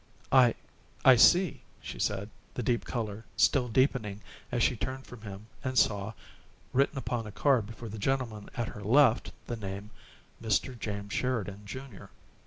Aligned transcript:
"I 0.31 0.55
I 1.05 1.15
see," 1.15 1.61
she 1.79 1.99
said, 1.99 2.31
the 2.55 2.63
deep 2.63 2.85
color 2.85 3.23
still 3.37 3.67
deepening 3.67 4.21
as 4.51 4.63
she 4.63 4.75
turned 4.75 5.05
from 5.05 5.21
him 5.21 5.45
and 5.63 5.77
saw, 5.77 6.13
written 6.73 6.97
upon 6.97 7.27
a 7.27 7.31
card 7.31 7.67
before 7.67 7.87
the 7.89 7.99
gentleman 7.99 8.49
at 8.55 8.69
her 8.69 8.81
left 8.83 9.31
the 9.45 9.57
name, 9.57 9.91
"Mr. 10.41 10.75
James 10.79 11.13
Sheridan, 11.13 11.67
Jr." 11.67 12.05